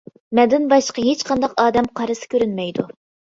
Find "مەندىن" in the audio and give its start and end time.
0.37-0.63